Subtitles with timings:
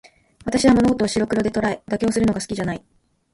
[0.45, 2.83] 私は物事を白黒で捉え、妥協するのが好きじゃない。